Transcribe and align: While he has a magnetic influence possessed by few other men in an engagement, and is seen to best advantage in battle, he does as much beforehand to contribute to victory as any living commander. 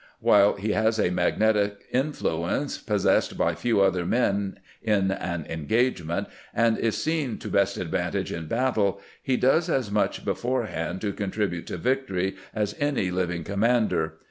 While 0.19 0.55
he 0.55 0.71
has 0.71 0.97
a 0.97 1.11
magnetic 1.11 1.85
influence 1.93 2.79
possessed 2.79 3.37
by 3.37 3.53
few 3.53 3.81
other 3.81 4.03
men 4.03 4.57
in 4.81 5.11
an 5.11 5.45
engagement, 5.47 6.27
and 6.55 6.75
is 6.79 6.97
seen 6.97 7.37
to 7.37 7.49
best 7.49 7.77
advantage 7.77 8.31
in 8.31 8.47
battle, 8.47 8.99
he 9.21 9.37
does 9.37 9.69
as 9.69 9.91
much 9.91 10.25
beforehand 10.25 11.01
to 11.01 11.13
contribute 11.13 11.67
to 11.67 11.77
victory 11.77 12.35
as 12.51 12.73
any 12.79 13.11
living 13.11 13.43
commander. 13.43 14.15